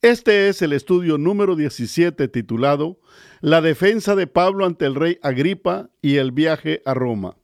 Este 0.00 0.48
es 0.48 0.62
el 0.62 0.72
estudio 0.74 1.18
número 1.18 1.56
17 1.56 2.28
titulado 2.28 3.00
La 3.40 3.60
defensa 3.60 4.14
de 4.14 4.28
Pablo 4.28 4.64
ante 4.64 4.86
el 4.86 4.94
rey 4.94 5.18
Agripa 5.22 5.90
y 6.00 6.18
el 6.18 6.30
viaje 6.30 6.82
a 6.84 6.94
Roma. 6.94 7.36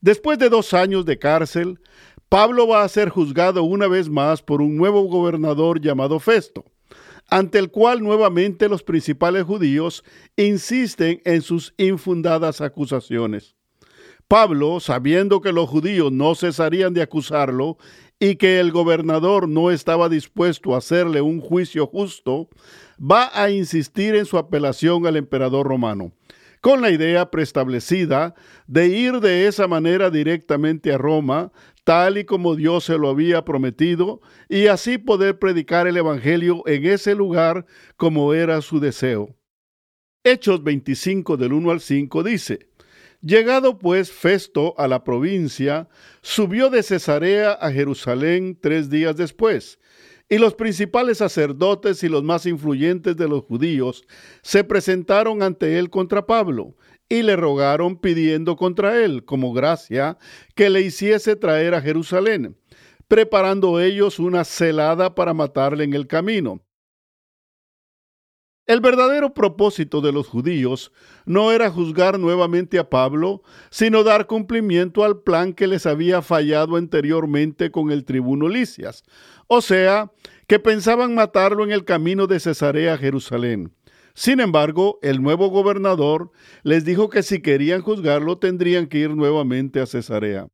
Después 0.00 0.38
de 0.38 0.48
dos 0.48 0.72
años 0.74 1.04
de 1.06 1.18
cárcel, 1.18 1.80
Pablo 2.28 2.68
va 2.68 2.84
a 2.84 2.88
ser 2.88 3.08
juzgado 3.08 3.64
una 3.64 3.88
vez 3.88 4.08
más 4.08 4.42
por 4.42 4.62
un 4.62 4.76
nuevo 4.76 5.02
gobernador 5.08 5.80
llamado 5.80 6.20
Festo, 6.20 6.64
ante 7.26 7.58
el 7.58 7.72
cual 7.72 8.00
nuevamente 8.00 8.68
los 8.68 8.84
principales 8.84 9.42
judíos 9.42 10.04
insisten 10.36 11.20
en 11.24 11.42
sus 11.42 11.74
infundadas 11.78 12.60
acusaciones. 12.60 13.56
Pablo, 14.28 14.80
sabiendo 14.80 15.40
que 15.40 15.52
los 15.52 15.68
judíos 15.68 16.10
no 16.10 16.34
cesarían 16.34 16.92
de 16.94 17.02
acusarlo 17.02 17.76
y 18.18 18.36
que 18.36 18.60
el 18.60 18.72
gobernador 18.72 19.48
no 19.48 19.70
estaba 19.70 20.08
dispuesto 20.08 20.74
a 20.74 20.78
hacerle 20.78 21.20
un 21.20 21.40
juicio 21.40 21.86
justo, 21.86 22.48
va 22.98 23.30
a 23.34 23.50
insistir 23.50 24.14
en 24.14 24.24
su 24.24 24.38
apelación 24.38 25.06
al 25.06 25.16
emperador 25.16 25.66
romano, 25.66 26.12
con 26.62 26.80
la 26.80 26.90
idea 26.90 27.30
preestablecida 27.30 28.34
de 28.66 28.88
ir 28.88 29.20
de 29.20 29.46
esa 29.46 29.68
manera 29.68 30.10
directamente 30.10 30.92
a 30.92 30.98
Roma, 30.98 31.52
tal 31.84 32.16
y 32.18 32.24
como 32.24 32.56
Dios 32.56 32.84
se 32.84 32.96
lo 32.96 33.10
había 33.10 33.44
prometido, 33.44 34.20
y 34.48 34.68
así 34.68 34.96
poder 34.96 35.38
predicar 35.38 35.86
el 35.86 35.98
Evangelio 35.98 36.62
en 36.66 36.86
ese 36.86 37.14
lugar 37.14 37.66
como 37.96 38.32
era 38.32 38.62
su 38.62 38.80
deseo. 38.80 39.36
Hechos 40.24 40.64
25 40.64 41.36
del 41.36 41.52
1 41.52 41.70
al 41.70 41.80
5 41.80 42.22
dice, 42.24 42.70
Llegado 43.26 43.76
pues 43.76 44.12
Festo 44.12 44.78
a 44.78 44.86
la 44.86 45.02
provincia, 45.02 45.88
subió 46.22 46.70
de 46.70 46.84
Cesarea 46.84 47.50
a 47.54 47.72
Jerusalén 47.72 48.56
tres 48.60 48.88
días 48.88 49.16
después, 49.16 49.80
y 50.28 50.38
los 50.38 50.54
principales 50.54 51.18
sacerdotes 51.18 52.04
y 52.04 52.08
los 52.08 52.22
más 52.22 52.46
influyentes 52.46 53.16
de 53.16 53.26
los 53.26 53.42
judíos 53.42 54.04
se 54.42 54.62
presentaron 54.62 55.42
ante 55.42 55.76
él 55.80 55.90
contra 55.90 56.24
Pablo, 56.24 56.76
y 57.08 57.22
le 57.22 57.34
rogaron 57.34 57.96
pidiendo 57.96 58.54
contra 58.54 59.02
él, 59.02 59.24
como 59.24 59.52
gracia, 59.52 60.18
que 60.54 60.70
le 60.70 60.82
hiciese 60.82 61.34
traer 61.34 61.74
a 61.74 61.82
Jerusalén, 61.82 62.56
preparando 63.08 63.80
ellos 63.80 64.20
una 64.20 64.44
celada 64.44 65.16
para 65.16 65.34
matarle 65.34 65.82
en 65.82 65.94
el 65.94 66.06
camino. 66.06 66.62
El 68.66 68.80
verdadero 68.80 69.32
propósito 69.32 70.00
de 70.00 70.10
los 70.10 70.26
judíos 70.26 70.90
no 71.24 71.52
era 71.52 71.70
juzgar 71.70 72.18
nuevamente 72.18 72.80
a 72.80 72.90
Pablo, 72.90 73.42
sino 73.70 74.02
dar 74.02 74.26
cumplimiento 74.26 75.04
al 75.04 75.20
plan 75.20 75.52
que 75.52 75.68
les 75.68 75.86
había 75.86 76.20
fallado 76.20 76.74
anteriormente 76.74 77.70
con 77.70 77.92
el 77.92 78.04
tribuno 78.04 78.48
Licias, 78.48 79.04
o 79.46 79.60
sea, 79.60 80.10
que 80.48 80.58
pensaban 80.58 81.14
matarlo 81.14 81.62
en 81.62 81.70
el 81.70 81.84
camino 81.84 82.26
de 82.26 82.40
Cesarea 82.40 82.94
a 82.94 82.98
Jerusalén. 82.98 83.72
Sin 84.14 84.40
embargo, 84.40 84.98
el 85.00 85.22
nuevo 85.22 85.48
gobernador 85.48 86.32
les 86.64 86.84
dijo 86.84 87.08
que 87.08 87.22
si 87.22 87.40
querían 87.40 87.82
juzgarlo 87.82 88.38
tendrían 88.38 88.88
que 88.88 88.98
ir 88.98 89.10
nuevamente 89.10 89.80
a 89.80 89.86
Cesarea. 89.86 90.48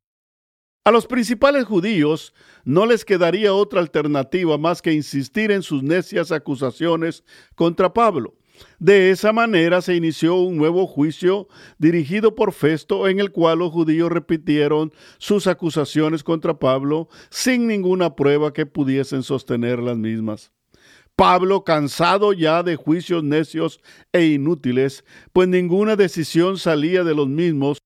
A 0.85 0.91
los 0.91 1.07
principales 1.07 1.63
judíos 1.63 2.33
no 2.65 2.85
les 2.85 3.05
quedaría 3.05 3.53
otra 3.53 3.79
alternativa 3.79 4.57
más 4.57 4.81
que 4.81 4.91
insistir 4.91 5.49
en 5.49 5.63
sus 5.63 5.81
necias 5.81 6.33
acusaciones 6.33 7.23
contra 7.55 7.93
Pablo. 7.93 8.35
De 8.79 9.09
esa 9.09 9.31
manera 9.31 9.81
se 9.81 9.95
inició 9.95 10.35
un 10.35 10.57
nuevo 10.57 10.85
juicio 10.85 11.47
dirigido 11.77 12.35
por 12.35 12.51
Festo 12.51 13.07
en 13.07 13.21
el 13.21 13.31
cual 13.31 13.59
los 13.59 13.71
judíos 13.71 14.11
repitieron 14.11 14.91
sus 15.19 15.47
acusaciones 15.47 16.21
contra 16.21 16.59
Pablo 16.59 17.07
sin 17.29 17.65
ninguna 17.65 18.17
prueba 18.17 18.51
que 18.51 18.65
pudiesen 18.65 19.23
sostener 19.23 19.79
las 19.79 19.97
mismas. 19.97 20.51
Pablo, 21.15 21.63
cansado 21.63 22.33
ya 22.33 22.61
de 22.61 22.75
juicios 22.75 23.23
necios 23.23 23.79
e 24.11 24.25
inútiles, 24.25 25.05
pues 25.31 25.47
ninguna 25.47 25.95
decisión 25.95 26.57
salía 26.57 27.05
de 27.05 27.15
los 27.15 27.29
mismos, 27.29 27.77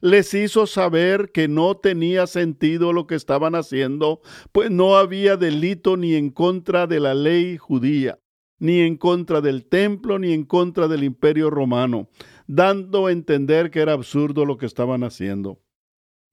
les 0.00 0.34
hizo 0.34 0.66
saber 0.66 1.30
que 1.32 1.48
no 1.48 1.76
tenía 1.76 2.26
sentido 2.26 2.92
lo 2.92 3.06
que 3.06 3.14
estaban 3.14 3.54
haciendo, 3.54 4.20
pues 4.52 4.70
no 4.70 4.96
había 4.96 5.36
delito 5.36 5.96
ni 5.96 6.14
en 6.14 6.30
contra 6.30 6.86
de 6.86 7.00
la 7.00 7.14
ley 7.14 7.56
judía, 7.56 8.18
ni 8.58 8.80
en 8.80 8.96
contra 8.96 9.40
del 9.40 9.64
templo, 9.66 10.18
ni 10.18 10.32
en 10.32 10.44
contra 10.44 10.88
del 10.88 11.04
imperio 11.04 11.50
romano, 11.50 12.08
dando 12.46 13.06
a 13.06 13.12
entender 13.12 13.70
que 13.70 13.80
era 13.80 13.94
absurdo 13.94 14.44
lo 14.44 14.58
que 14.58 14.66
estaban 14.66 15.02
haciendo. 15.02 15.60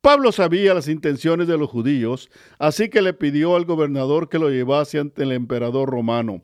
Pablo 0.02 0.34
sabía 0.34 0.74
las 0.74 0.90
intenciones 0.90 1.48
de 1.48 1.58
los 1.58 1.70
judíos, 1.70 2.30
así 2.60 2.90
que 2.90 3.02
le 3.02 3.14
pidió 3.14 3.56
al 3.56 3.64
gobernador 3.64 4.28
que 4.28 4.40
lo 4.40 4.50
llevase 4.50 5.00
ante 5.00 5.24
el 5.24 5.32
emperador 5.32 5.90
romano, 5.90 6.44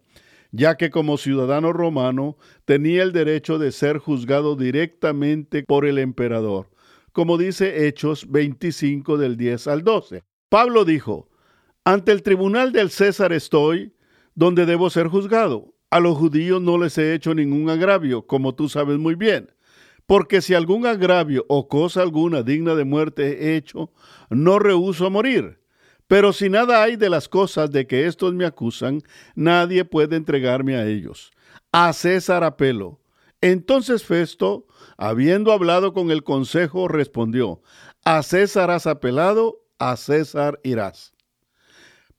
ya 0.51 0.77
que 0.77 0.89
como 0.89 1.17
ciudadano 1.17 1.73
romano 1.73 2.37
tenía 2.63 3.03
el 3.03 3.11
derecho 3.11 3.59
de 3.59 3.73
ser 3.73 3.97
juzgado 3.97 4.55
directamente 4.55 5.65
por 5.67 5.85
el 5.85 5.97
emperador 5.97 6.69
como 7.11 7.37
dice 7.37 7.87
Hechos 7.87 8.29
25 8.29 9.17
del 9.17 9.37
10 9.37 9.67
al 9.67 9.83
12. 9.83 10.23
Pablo 10.49 10.85
dijo, 10.85 11.29
ante 11.83 12.11
el 12.11 12.23
tribunal 12.23 12.71
del 12.71 12.89
César 12.89 13.33
estoy, 13.33 13.93
donde 14.35 14.65
debo 14.65 14.89
ser 14.89 15.07
juzgado. 15.07 15.73
A 15.91 15.99
los 15.99 16.17
judíos 16.17 16.61
no 16.61 16.77
les 16.77 16.97
he 16.97 17.13
hecho 17.13 17.33
ningún 17.33 17.69
agravio, 17.69 18.27
como 18.27 18.53
tú 18.53 18.69
sabes 18.69 18.99
muy 18.99 19.15
bien. 19.15 19.51
Porque 20.05 20.41
si 20.41 20.53
algún 20.53 20.85
agravio 20.85 21.45
o 21.49 21.67
cosa 21.67 22.01
alguna 22.01 22.43
digna 22.43 22.75
de 22.75 22.83
muerte 22.83 23.45
he 23.45 23.55
hecho, 23.55 23.91
no 24.29 24.59
rehuso 24.59 25.05
a 25.05 25.09
morir. 25.09 25.59
Pero 26.07 26.33
si 26.33 26.49
nada 26.49 26.81
hay 26.81 26.95
de 26.95 27.09
las 27.09 27.29
cosas 27.29 27.69
de 27.71 27.85
que 27.85 28.07
estos 28.07 28.33
me 28.33 28.45
acusan, 28.45 29.01
nadie 29.35 29.85
puede 29.85 30.15
entregarme 30.15 30.75
a 30.75 30.87
ellos. 30.87 31.31
A 31.71 31.93
César 31.93 32.43
apelo. 32.43 32.98
Entonces 33.41 34.03
Festo, 34.03 34.67
habiendo 34.97 35.53
hablado 35.53 35.93
con 35.93 36.11
el 36.11 36.23
consejo, 36.23 36.87
respondió, 36.87 37.61
A 38.03 38.21
César 38.23 38.69
has 38.71 38.85
apelado, 38.85 39.65
a 39.77 39.95
César 39.95 40.59
irás. 40.63 41.13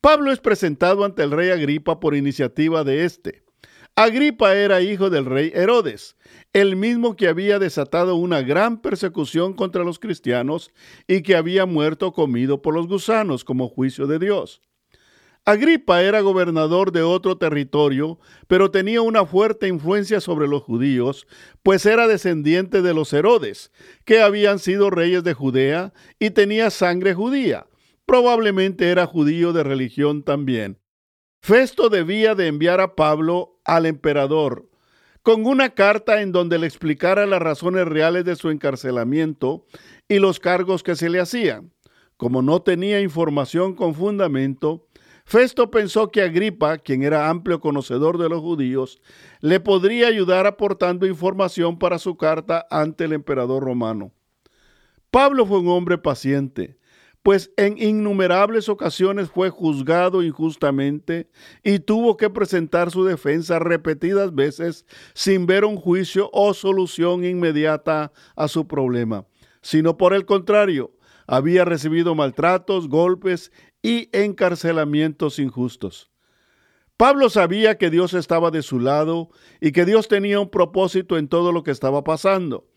Pablo 0.01 0.33
es 0.33 0.41
presentado 0.41 1.05
ante 1.05 1.23
el 1.23 1.31
rey 1.31 1.51
Agripa 1.51 2.01
por 2.01 2.17
iniciativa 2.17 2.85
de 2.85 3.05
éste. 3.05 3.43
Agripa 3.97 4.55
era 4.55 4.81
hijo 4.81 5.11
del 5.11 5.27
rey 5.27 5.53
Herodes, 5.55 6.17
el 6.55 6.75
mismo 6.77 7.17
que 7.17 7.29
había 7.29 7.59
desatado 7.59 8.15
una 8.15 8.41
gran 8.41 8.81
persecución 8.81 9.53
contra 9.53 9.85
los 9.85 9.99
cristianos 9.99 10.71
y 11.07 11.21
que 11.21 11.37
había 11.37 11.67
muerto 11.67 12.13
comido 12.13 12.63
por 12.63 12.73
los 12.73 12.87
gusanos 12.87 13.45
como 13.45 13.69
juicio 13.69 14.07
de 14.07 14.19
Dios. 14.19 14.63
Agripa 15.51 16.01
era 16.03 16.21
gobernador 16.21 16.93
de 16.93 17.03
otro 17.03 17.37
territorio, 17.37 18.21
pero 18.47 18.71
tenía 18.71 19.03
una 19.03 19.27
fuerte 19.27 19.67
influencia 19.67 20.21
sobre 20.21 20.47
los 20.47 20.63
judíos, 20.63 21.27
pues 21.65 21.87
era 21.87 22.07
descendiente 22.07 22.83
de 22.83 22.95
los 22.95 23.13
Herodes, 23.13 23.73
que 24.05 24.21
habían 24.21 24.61
sido 24.61 24.91
reyes 24.91 25.25
de 25.25 25.35
Judea 25.35 25.93
y 26.21 26.31
tenía 26.31 26.71
sangre 26.71 27.15
judía. 27.15 27.67
Probablemente 28.07 28.91
era 28.91 29.07
judío 29.07 29.53
de 29.53 29.65
religión 29.65 30.23
también. 30.23 30.79
Festo 31.43 31.89
debía 31.89 32.37
de 32.37 32.47
enviar 32.47 32.81
a 32.81 32.95
Pablo 32.95 33.61
al 33.65 33.87
emperador 33.87 34.69
con 35.23 35.45
una 35.47 35.71
carta 35.71 36.23
en 36.23 36.31
donde 36.33 36.59
le 36.59 36.67
explicara 36.67 37.27
las 37.27 37.43
razones 37.43 37.87
reales 37.87 38.25
de 38.25 38.37
su 38.37 38.51
encarcelamiento 38.51 39.67
y 40.09 40.19
los 40.19 40.41
cargos 40.41 40.83
que 40.83 40.97
se 40.97 41.11
le 41.11 41.21
hacían. 41.21 41.73
Como 42.17 42.41
no 42.41 42.63
tenía 42.63 43.01
información 43.01 43.75
con 43.75 43.95
fundamento, 43.95 44.87
Festo 45.31 45.71
pensó 45.71 46.11
que 46.11 46.23
Agripa, 46.23 46.79
quien 46.79 47.05
era 47.05 47.31
amplio 47.31 47.61
conocedor 47.61 48.19
de 48.19 48.29
los 48.29 48.41
judíos, 48.41 49.01
le 49.41 49.61
podría 49.61 50.09
ayudar 50.09 50.45
aportando 50.49 51.07
información 51.07 51.79
para 51.79 52.01
su 52.01 52.17
carta 52.17 52.67
ante 52.69 53.05
el 53.05 53.13
emperador 53.13 53.63
romano. 53.63 54.11
Pablo 55.13 55.47
fue 55.47 55.61
un 55.61 55.69
hombre 55.69 55.99
paciente, 55.99 56.79
pues 57.23 57.53
en 57.57 57.79
innumerables 57.79 58.69
ocasiones 58.69 59.31
fue 59.31 59.51
juzgado 59.51 60.25
injustamente 60.25 61.31
y 61.63 61.79
tuvo 61.79 62.17
que 62.17 62.29
presentar 62.29 62.91
su 62.91 63.05
defensa 63.05 63.61
repetidas 63.61 64.35
veces 64.35 64.85
sin 65.15 65.47
ver 65.47 65.65
un 65.65 65.77
juicio 65.77 66.29
o 66.33 66.55
solución 66.55 67.25
inmediata 67.25 68.11
a 68.35 68.49
su 68.49 68.67
problema, 68.67 69.27
sino 69.63 69.97
por 69.97 70.13
el 70.13 70.25
contrario, 70.25 70.91
había 71.33 71.65
recibido 71.65 72.17
maltratos, 72.17 72.89
golpes 72.89 73.53
y 73.83 74.09
encarcelamientos 74.13 75.39
injustos. 75.39 76.11
Pablo 76.97 77.31
sabía 77.31 77.79
que 77.79 77.89
Dios 77.89 78.13
estaba 78.13 78.51
de 78.51 78.63
su 78.63 78.79
lado 78.79 79.31
y 79.61 79.73
que 79.73 79.87
Dios 79.87 80.07
tenía 80.07 80.39
un 80.39 80.51
propósito 80.51 81.17
en 81.17 81.29
todo 81.29 81.51
lo 81.51 81.63
que 81.63 81.71
estaba 81.71 82.05
pasando, 82.05 82.69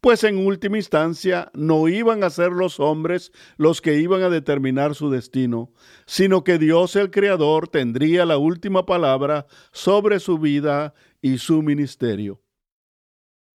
pues 0.00 0.24
en 0.24 0.44
última 0.44 0.76
instancia 0.76 1.50
no 1.54 1.88
iban 1.88 2.24
a 2.24 2.30
ser 2.30 2.52
los 2.52 2.80
hombres 2.80 3.32
los 3.56 3.80
que 3.80 3.98
iban 3.98 4.22
a 4.22 4.30
determinar 4.30 4.94
su 4.94 5.10
destino, 5.10 5.72
sino 6.06 6.44
que 6.44 6.58
Dios 6.58 6.96
el 6.96 7.10
Creador 7.10 7.68
tendría 7.68 8.24
la 8.24 8.36
última 8.36 8.86
palabra 8.86 9.46
sobre 9.72 10.20
su 10.20 10.38
vida 10.38 10.94
y 11.20 11.38
su 11.38 11.62
ministerio. 11.62 12.40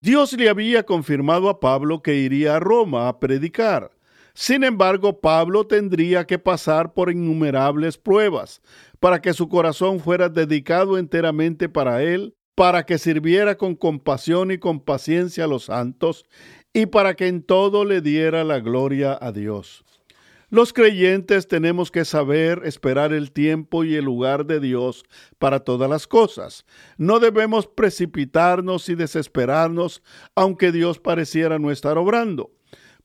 Dios 0.00 0.32
le 0.34 0.48
había 0.48 0.84
confirmado 0.84 1.48
a 1.48 1.58
Pablo 1.58 2.02
que 2.02 2.14
iría 2.14 2.56
a 2.56 2.60
Roma 2.60 3.08
a 3.08 3.18
predicar. 3.18 3.97
Sin 4.40 4.62
embargo, 4.62 5.20
Pablo 5.20 5.66
tendría 5.66 6.24
que 6.24 6.38
pasar 6.38 6.94
por 6.94 7.10
innumerables 7.10 7.98
pruebas 7.98 8.62
para 9.00 9.20
que 9.20 9.32
su 9.32 9.48
corazón 9.48 9.98
fuera 9.98 10.28
dedicado 10.28 10.96
enteramente 10.96 11.68
para 11.68 12.04
Él, 12.04 12.36
para 12.54 12.86
que 12.86 12.98
sirviera 12.98 13.56
con 13.56 13.74
compasión 13.74 14.52
y 14.52 14.58
con 14.58 14.78
paciencia 14.78 15.42
a 15.42 15.48
los 15.48 15.64
santos, 15.64 16.24
y 16.72 16.86
para 16.86 17.14
que 17.14 17.26
en 17.26 17.42
todo 17.42 17.84
le 17.84 18.00
diera 18.00 18.44
la 18.44 18.60
gloria 18.60 19.18
a 19.20 19.32
Dios. 19.32 19.84
Los 20.50 20.72
creyentes 20.72 21.48
tenemos 21.48 21.90
que 21.90 22.04
saber 22.04 22.62
esperar 22.62 23.12
el 23.12 23.32
tiempo 23.32 23.82
y 23.82 23.96
el 23.96 24.04
lugar 24.04 24.46
de 24.46 24.60
Dios 24.60 25.04
para 25.40 25.64
todas 25.64 25.90
las 25.90 26.06
cosas. 26.06 26.64
No 26.96 27.18
debemos 27.18 27.66
precipitarnos 27.66 28.88
y 28.88 28.94
desesperarnos 28.94 30.00
aunque 30.36 30.70
Dios 30.70 31.00
pareciera 31.00 31.58
no 31.58 31.72
estar 31.72 31.98
obrando. 31.98 32.52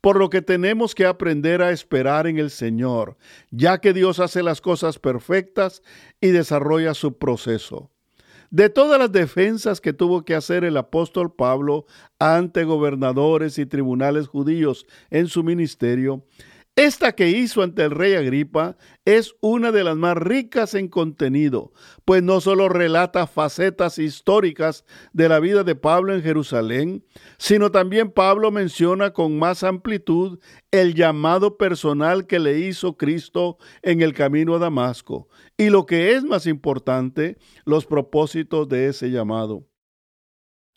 Por 0.04 0.18
lo 0.18 0.30
que 0.30 0.42
tenemos 0.42 0.96
que 0.96 1.06
aprender 1.06 1.62
a 1.62 1.72
esperar 1.72 2.28
en 2.28 2.38
el 2.38 2.50
Señor, 2.50 3.16
ya 3.52 3.78
que 3.78 3.94
Dios 3.94 4.20
hace 4.20 4.44
las 4.44 4.60
cosas 4.60 5.00
perfectas 5.00 5.82
y 6.20 6.32
desarrolla 6.32 6.94
su 6.94 7.18
proceso. 7.18 7.90
De 8.50 8.70
todas 8.70 9.00
las 9.00 9.14
defensas 9.14 9.80
que 9.80 9.94
tuvo 9.94 10.26
que 10.26 10.36
hacer 10.36 10.66
el 10.66 10.76
apóstol 10.76 11.34
Pablo 11.34 11.86
ante 12.20 12.66
gobernadores 12.66 13.58
y 13.58 13.66
tribunales 13.66 14.28
judíos 14.28 14.86
en 15.10 15.28
su 15.28 15.42
ministerio, 15.42 16.26
esta 16.76 17.14
que 17.14 17.30
hizo 17.30 17.62
ante 17.62 17.84
el 17.84 17.92
rey 17.92 18.16
Agripa 18.16 18.78
es 19.06 19.36
una 19.42 19.72
de 19.72 19.84
las 19.84 19.96
más 19.96 20.18
ricas 20.18 20.74
en 20.74 20.88
contenido, 20.88 21.72
pues 22.04 22.24
no 22.24 22.42
solo 22.42 22.68
relata 22.68 23.28
facetas 23.28 24.00
históricas 24.00 24.84
de 25.12 25.30
la 25.30 25.40
vida 25.40 25.64
de 25.64 25.76
Pablo 25.76 26.16
en 26.16 26.24
Jerusalén, 26.24 27.06
sino 27.38 27.70
también 27.72 28.12
Pablo 28.12 28.50
menciona 28.50 29.12
con 29.12 29.38
más 29.38 29.64
amplitud 29.64 30.40
el 30.72 30.96
llamado 30.96 31.58
personal 31.58 32.26
que 32.26 32.40
le 32.40 32.58
hizo 32.60 32.98
Cristo 32.98 33.60
en 33.84 34.02
el 34.02 34.14
camino 34.14 34.56
a 34.56 34.60
Damasco 34.60 35.28
y 35.58 35.70
lo 35.70 35.86
que 35.86 36.14
es 36.14 36.24
más 36.24 36.48
importante, 36.48 37.38
los 37.66 37.86
propósitos 37.86 38.68
de 38.68 38.88
ese 38.88 39.12
llamado. 39.12 39.68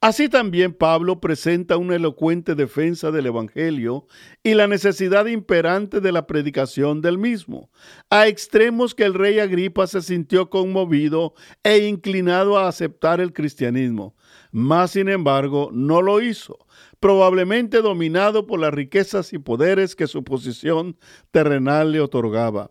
Así 0.07 0.29
también 0.29 0.73
Pablo 0.73 1.21
presenta 1.21 1.79
una 1.79 1.97
elocuente 1.97 2.55
defensa 2.55 3.11
del 3.11 3.27
Evangelio 3.27 4.07
y 4.45 4.55
la 4.55 4.69
necesidad 4.69 5.27
imperante 5.27 6.01
de 6.01 6.13
la 6.13 6.29
predicación 6.29 7.03
del 7.03 7.19
mismo, 7.19 7.73
a 8.09 8.29
extremos 8.29 8.95
que 8.95 9.03
el 9.03 9.15
rey 9.15 9.41
Agripa 9.41 9.89
se 9.89 10.03
sintió 10.03 10.49
conmovido 10.49 11.35
e 11.65 11.89
inclinado 11.89 12.57
a 12.57 12.69
aceptar 12.69 13.21
el 13.21 13.33
cristianismo, 13.33 14.15
mas 14.53 14.93
sin 14.93 15.09
embargo 15.09 15.71
no 15.73 16.01
lo 16.03 16.21
hizo, 16.21 16.57
probablemente 17.01 17.83
dominado 17.83 18.47
por 18.47 18.61
las 18.61 18.73
riquezas 18.73 19.33
y 19.33 19.39
poderes 19.39 19.97
que 19.97 20.07
su 20.07 20.23
posición 20.23 20.97
terrenal 21.33 21.91
le 21.91 22.01
otorgaba. 22.01 22.71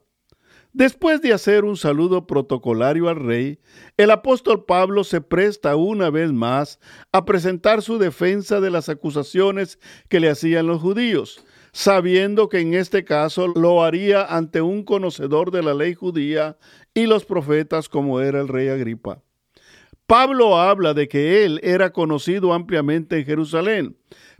Después 0.75 1.21
de 1.21 1.31
hacer 1.31 1.63
un 1.63 1.77
saludo 1.77 2.27
protocolario 2.27 3.07
al 3.07 3.15
rey, 3.15 3.59
el 3.95 4.11
apóstol 4.11 4.65
Pablo 4.65 5.05
se 5.05 5.21
presta 5.21 5.77
una 5.77 6.09
vez 6.09 6.33
más 6.33 6.81
a 7.13 7.23
presentar 7.23 7.81
su 7.81 7.97
defensa 7.97 8.59
de 8.59 8.69
las 8.69 8.89
acusaciones 8.89 9.79
que 10.09 10.19
le 10.19 10.29
hacían 10.29 10.67
los 10.67 10.81
judíos, 10.81 11.45
sabiendo 11.71 12.49
que 12.49 12.59
en 12.59 12.73
este 12.73 13.05
caso 13.05 13.47
lo 13.47 13.85
haría 13.85 14.25
ante 14.25 14.61
un 14.61 14.83
conocedor 14.83 15.49
de 15.49 15.63
la 15.63 15.73
ley 15.73 15.93
judía 15.93 16.57
y 16.93 17.05
los 17.05 17.23
profetas 17.23 17.87
como 17.87 18.19
era 18.19 18.41
el 18.41 18.49
rey 18.49 18.67
Agripa. 18.67 19.21
Pablo 20.07 20.57
habla 20.57 20.93
de 20.93 21.07
que 21.07 21.45
él 21.45 21.61
era 21.63 21.93
conocido 21.93 22.53
ampliamente 22.53 23.17
en 23.17 23.25
Jerusalén, 23.25 23.95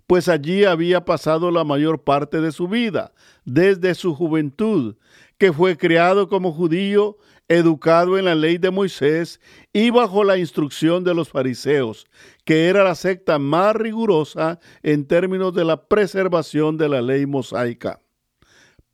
pues 0.06 0.28
allí 0.28 0.66
había 0.66 1.06
pasado 1.06 1.50
la 1.50 1.64
mayor 1.64 2.04
parte 2.04 2.42
de 2.42 2.52
su 2.52 2.68
vida, 2.68 3.14
desde 3.46 3.96
su 3.96 4.14
juventud, 4.14 4.96
que 5.38 5.52
fue 5.52 5.78
criado 5.78 6.28
como 6.28 6.52
judío, 6.52 7.18
educado 7.48 8.18
en 8.18 8.26
la 8.26 8.36
ley 8.36 8.58
de 8.58 8.72
Moisés 8.72 9.40
y 9.72 9.90
bajo 9.92 10.24
la 10.24 10.38
instrucción 10.38 11.04
de 11.04 11.14
los 11.14 11.30
fariseos, 11.30 12.08
que 12.44 12.68
era 12.68 12.84
la 12.84 12.96
secta 12.96 13.38
más 13.38 13.76
rigurosa 13.76 14.60
en 14.82 15.06
términos 15.06 15.54
de 15.54 15.66
la 15.66 15.86
preservación 15.88 16.78
de 16.78 16.90
la 16.90 17.02
ley 17.02 17.26
mosaica. 17.26 18.02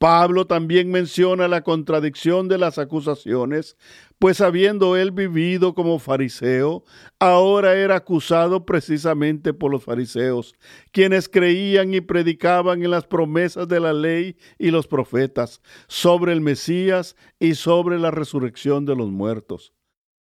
Pablo 0.01 0.47
también 0.47 0.89
menciona 0.89 1.47
la 1.47 1.61
contradicción 1.61 2.47
de 2.47 2.57
las 2.57 2.79
acusaciones, 2.79 3.77
pues 4.17 4.41
habiendo 4.41 4.97
él 4.97 5.11
vivido 5.11 5.75
como 5.75 5.99
fariseo, 5.99 6.83
ahora 7.19 7.75
era 7.75 7.97
acusado 7.97 8.65
precisamente 8.65 9.53
por 9.53 9.69
los 9.69 9.83
fariseos, 9.83 10.55
quienes 10.91 11.29
creían 11.29 11.93
y 11.93 12.01
predicaban 12.01 12.81
en 12.81 12.89
las 12.89 13.05
promesas 13.05 13.67
de 13.67 13.79
la 13.79 13.93
ley 13.93 14.37
y 14.57 14.71
los 14.71 14.87
profetas 14.87 15.61
sobre 15.87 16.33
el 16.33 16.41
Mesías 16.41 17.15
y 17.39 17.53
sobre 17.53 17.99
la 17.99 18.09
resurrección 18.09 18.87
de 18.87 18.95
los 18.95 19.11
muertos. 19.11 19.71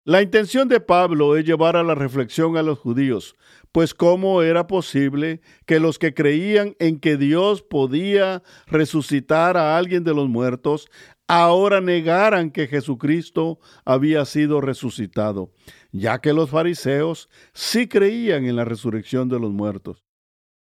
La 0.04 0.20
intención 0.20 0.66
de 0.66 0.80
Pablo 0.80 1.36
es 1.36 1.44
llevar 1.44 1.76
a 1.76 1.84
la 1.84 1.94
reflexión 1.94 2.56
a 2.56 2.62
los 2.64 2.80
judíos, 2.80 3.36
pues 3.70 3.94
cómo 3.94 4.42
era 4.42 4.66
posible 4.66 5.42
que 5.64 5.78
los 5.78 6.00
que 6.00 6.12
creían 6.12 6.74
en 6.80 6.98
que 6.98 7.16
Dios 7.16 7.62
podía 7.62 8.42
resucitar 8.66 9.56
a 9.56 9.76
alguien 9.76 10.02
de 10.02 10.12
los 10.12 10.28
muertos, 10.28 10.88
ahora 11.28 11.80
negaran 11.80 12.50
que 12.50 12.66
Jesucristo 12.66 13.60
había 13.84 14.24
sido 14.24 14.60
resucitado, 14.60 15.52
ya 15.92 16.20
que 16.20 16.32
los 16.32 16.50
fariseos 16.50 17.28
sí 17.54 17.86
creían 17.86 18.44
en 18.46 18.56
la 18.56 18.64
resurrección 18.64 19.28
de 19.28 19.38
los 19.38 19.52
muertos. 19.52 20.02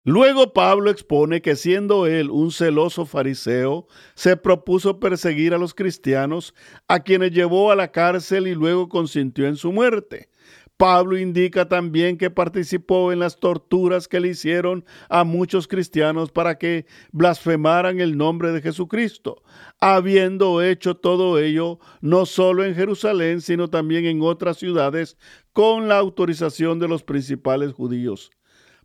Luego 0.07 0.53
Pablo 0.53 0.91
expone 0.91 1.41
que 1.41 1.57
siendo 1.57 2.07
él 2.07 2.31
un 2.31 2.53
celoso 2.53 3.07
fariseo, 3.07 3.87
se 4.15 4.37
propuso 4.37 5.01
perseguir 5.01 5.55
a 5.55 5.59
los 5.59 5.73
cristianos, 5.73 6.55
a 6.89 7.01
quienes 7.01 7.31
llevó 7.31 7.71
a 7.71 7.77
la 7.77 7.91
cárcel 7.91 8.47
y 8.47 8.55
luego 8.55 8.91
consintió 8.91 9.47
en 9.47 9.57
su 9.57 9.73
muerte. 9.73 10.29
Pablo 10.77 11.17
indica 11.17 11.69
también 11.71 12.19
que 12.19 12.29
participó 12.29 13.13
en 13.13 13.19
las 13.19 13.41
torturas 13.41 14.07
que 14.07 14.21
le 14.21 14.29
hicieron 14.29 14.85
a 15.09 15.25
muchos 15.25 15.69
cristianos 15.69 16.31
para 16.31 16.59
que 16.59 16.85
blasfemaran 17.13 17.99
el 17.99 18.19
nombre 18.19 18.53
de 18.53 18.61
Jesucristo, 18.61 19.43
habiendo 19.81 20.61
hecho 20.61 20.97
todo 20.97 21.39
ello 21.39 21.79
no 22.03 22.27
solo 22.27 22.63
en 22.63 22.75
Jerusalén, 22.75 23.41
sino 23.41 23.71
también 23.71 24.05
en 24.05 24.21
otras 24.21 24.59
ciudades 24.59 25.17
con 25.55 25.89
la 25.89 25.97
autorización 25.97 26.79
de 26.79 26.89
los 26.89 27.03
principales 27.05 27.73
judíos. 27.73 28.31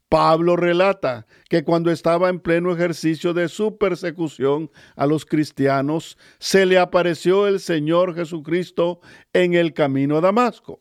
Pablo 0.09 0.55
relata 0.55 1.27
que 1.49 1.63
cuando 1.63 1.91
estaba 1.91 2.29
en 2.29 2.39
pleno 2.39 2.73
ejercicio 2.73 3.35
de 3.35 3.47
su 3.47 3.77
persecución 3.77 4.71
a 4.95 5.05
los 5.05 5.23
cristianos, 5.23 6.17
se 6.39 6.65
le 6.65 6.79
apareció 6.79 7.45
el 7.45 7.59
Señor 7.59 8.15
Jesucristo 8.15 9.01
en 9.33 9.53
el 9.53 9.73
camino 9.73 10.17
a 10.17 10.21
Damasco. 10.21 10.79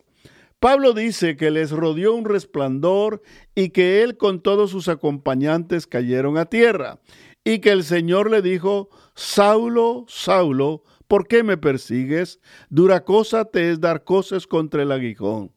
Pablo 0.61 0.95
dice 0.95 1.37
que 1.37 1.51
les 1.51 1.71
rodeó 1.71 2.15
un 2.15 2.25
resplandor 2.25 3.23
y 3.55 3.69
que 3.69 4.03
él 4.03 4.17
con 4.17 4.41
todos 4.41 4.71
sus 4.71 4.89
acompañantes 4.89 5.87
cayeron 5.87 6.39
a 6.39 6.47
tierra 6.47 6.99
y 7.45 7.61
que 7.61 7.71
el 7.71 7.85
Señor 7.85 8.31
le 8.31 8.41
dijo, 8.41 8.89
Saulo, 9.15 10.07
Saulo, 10.09 10.83
¿por 11.07 11.29
qué 11.29 11.43
me 11.43 11.59
persigues? 11.59 12.41
Dura 12.71 13.05
cosa 13.05 13.45
te 13.45 13.71
es 13.71 13.81
dar 13.81 14.05
cosas 14.05 14.47
contra 14.47 14.83
el 14.83 14.91
aguijón. 14.91 15.53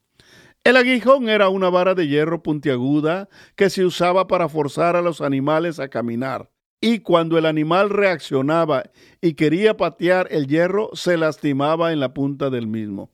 El 0.63 0.77
aguijón 0.77 1.27
era 1.27 1.49
una 1.49 1.71
vara 1.71 1.95
de 1.95 2.07
hierro 2.07 2.43
puntiaguda 2.43 3.29
que 3.55 3.71
se 3.71 3.83
usaba 3.83 4.27
para 4.27 4.47
forzar 4.47 4.95
a 4.95 5.01
los 5.01 5.19
animales 5.19 5.79
a 5.79 5.89
caminar. 5.89 6.51
Y 6.79 6.99
cuando 6.99 7.39
el 7.39 7.47
animal 7.47 7.89
reaccionaba 7.89 8.83
y 9.21 9.33
quería 9.33 9.75
patear 9.75 10.27
el 10.29 10.45
hierro, 10.45 10.91
se 10.93 11.17
lastimaba 11.17 11.91
en 11.93 11.99
la 11.99 12.13
punta 12.13 12.51
del 12.51 12.67
mismo. 12.67 13.11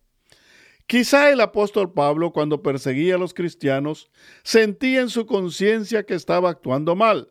Quizá 0.88 1.32
el 1.32 1.40
apóstol 1.40 1.94
Pablo, 1.94 2.34
cuando 2.34 2.62
perseguía 2.62 3.16
a 3.16 3.18
los 3.18 3.34
cristianos, 3.34 4.10
sentía 4.44 5.00
en 5.00 5.10
su 5.10 5.26
conciencia 5.26 6.04
que 6.04 6.16
estaba 6.16 6.50
actuando 6.50 6.98
mal, 6.98 7.30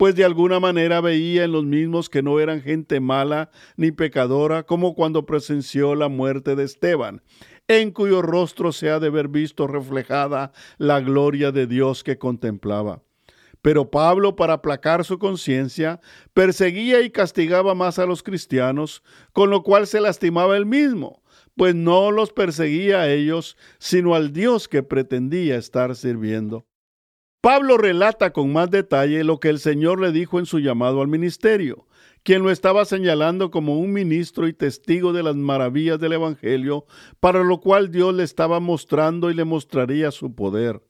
pues 0.00 0.14
de 0.14 0.24
alguna 0.24 0.60
manera 0.60 1.02
veía 1.02 1.44
en 1.44 1.52
los 1.52 1.66
mismos 1.66 2.08
que 2.08 2.22
no 2.22 2.40
eran 2.40 2.62
gente 2.62 3.00
mala 3.00 3.50
ni 3.76 3.92
pecadora, 3.92 4.62
como 4.62 4.94
cuando 4.94 5.26
presenció 5.26 5.94
la 5.94 6.08
muerte 6.08 6.56
de 6.56 6.64
Esteban, 6.64 7.22
en 7.68 7.90
cuyo 7.90 8.22
rostro 8.22 8.72
se 8.72 8.88
ha 8.88 8.98
de 8.98 9.08
haber 9.08 9.28
visto 9.28 9.66
reflejada 9.66 10.52
la 10.78 11.00
gloria 11.00 11.52
de 11.52 11.66
Dios 11.66 12.02
que 12.02 12.16
contemplaba. 12.16 13.02
Pero 13.60 13.90
Pablo, 13.90 14.36
para 14.36 14.54
aplacar 14.54 15.04
su 15.04 15.18
conciencia, 15.18 16.00
perseguía 16.32 17.02
y 17.02 17.10
castigaba 17.10 17.74
más 17.74 17.98
a 17.98 18.06
los 18.06 18.22
cristianos, 18.22 19.02
con 19.34 19.50
lo 19.50 19.62
cual 19.62 19.86
se 19.86 20.00
lastimaba 20.00 20.56
él 20.56 20.64
mismo, 20.64 21.22
pues 21.56 21.74
no 21.74 22.10
los 22.10 22.32
perseguía 22.32 23.02
a 23.02 23.12
ellos, 23.12 23.58
sino 23.78 24.14
al 24.14 24.32
Dios 24.32 24.66
que 24.66 24.82
pretendía 24.82 25.58
estar 25.58 25.94
sirviendo. 25.94 26.69
Pablo 27.40 27.78
relata 27.78 28.32
con 28.32 28.52
más 28.52 28.70
detalle 28.70 29.24
lo 29.24 29.40
que 29.40 29.48
el 29.48 29.60
Señor 29.60 30.00
le 30.00 30.12
dijo 30.12 30.38
en 30.38 30.46
su 30.46 30.58
llamado 30.58 31.00
al 31.00 31.08
ministerio, 31.08 31.86
quien 32.22 32.42
lo 32.42 32.50
estaba 32.50 32.84
señalando 32.84 33.50
como 33.50 33.78
un 33.78 33.92
ministro 33.92 34.46
y 34.46 34.52
testigo 34.52 35.14
de 35.14 35.22
las 35.22 35.36
maravillas 35.36 35.98
del 35.98 36.12
Evangelio, 36.12 36.84
para 37.18 37.42
lo 37.42 37.60
cual 37.60 37.90
Dios 37.90 38.14
le 38.14 38.24
estaba 38.24 38.60
mostrando 38.60 39.30
y 39.30 39.34
le 39.34 39.44
mostraría 39.44 40.10
su 40.10 40.34
poder 40.34 40.82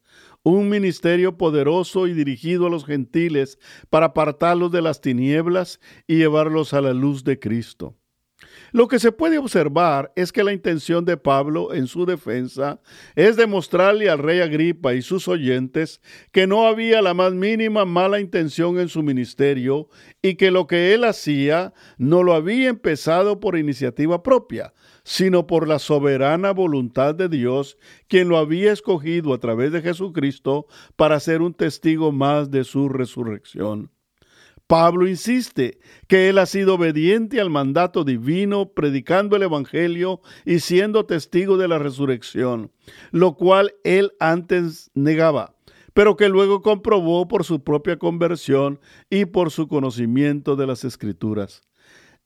un 0.42 0.68
ministerio 0.68 1.36
poderoso 1.36 2.06
y 2.06 2.14
dirigido 2.14 2.66
a 2.66 2.70
los 2.70 2.86
gentiles 2.86 3.58
para 3.90 4.06
apartarlos 4.06 4.72
de 4.72 4.82
las 4.82 5.00
tinieblas 5.00 5.80
y 6.06 6.16
llevarlos 6.16 6.72
a 6.72 6.80
la 6.80 6.94
luz 6.94 7.24
de 7.24 7.38
Cristo. 7.38 7.99
Lo 8.72 8.86
que 8.88 8.98
se 8.98 9.12
puede 9.12 9.38
observar 9.38 10.12
es 10.14 10.32
que 10.32 10.44
la 10.44 10.52
intención 10.52 11.04
de 11.04 11.16
Pablo 11.16 11.74
en 11.74 11.86
su 11.86 12.06
defensa 12.06 12.80
es 13.16 13.36
demostrarle 13.36 14.08
al 14.08 14.18
rey 14.18 14.40
Agripa 14.40 14.94
y 14.94 15.02
sus 15.02 15.26
oyentes 15.28 16.00
que 16.32 16.46
no 16.46 16.66
había 16.66 17.02
la 17.02 17.14
más 17.14 17.32
mínima 17.32 17.84
mala 17.84 18.20
intención 18.20 18.78
en 18.78 18.88
su 18.88 19.02
ministerio 19.02 19.88
y 20.22 20.36
que 20.36 20.50
lo 20.50 20.66
que 20.66 20.94
él 20.94 21.04
hacía 21.04 21.72
no 21.98 22.22
lo 22.22 22.34
había 22.34 22.68
empezado 22.68 23.40
por 23.40 23.58
iniciativa 23.58 24.22
propia, 24.22 24.72
sino 25.02 25.46
por 25.46 25.66
la 25.66 25.78
soberana 25.78 26.52
voluntad 26.52 27.14
de 27.14 27.28
Dios, 27.28 27.78
quien 28.08 28.28
lo 28.28 28.38
había 28.38 28.72
escogido 28.72 29.34
a 29.34 29.38
través 29.38 29.72
de 29.72 29.82
Jesucristo 29.82 30.66
para 30.96 31.18
ser 31.18 31.42
un 31.42 31.54
testigo 31.54 32.12
más 32.12 32.50
de 32.50 32.64
su 32.64 32.88
resurrección. 32.88 33.90
Pablo 34.70 35.08
insiste 35.08 35.80
que 36.06 36.28
él 36.28 36.38
ha 36.38 36.46
sido 36.46 36.76
obediente 36.76 37.40
al 37.40 37.50
mandato 37.50 38.04
divino, 38.04 38.70
predicando 38.70 39.34
el 39.34 39.42
Evangelio 39.42 40.20
y 40.44 40.60
siendo 40.60 41.06
testigo 41.06 41.56
de 41.56 41.66
la 41.66 41.80
resurrección, 41.80 42.70
lo 43.10 43.34
cual 43.34 43.74
él 43.82 44.12
antes 44.20 44.92
negaba, 44.94 45.56
pero 45.92 46.14
que 46.14 46.28
luego 46.28 46.62
comprobó 46.62 47.26
por 47.26 47.42
su 47.42 47.64
propia 47.64 47.98
conversión 47.98 48.78
y 49.10 49.24
por 49.24 49.50
su 49.50 49.66
conocimiento 49.66 50.54
de 50.54 50.68
las 50.68 50.84
Escrituras. 50.84 51.62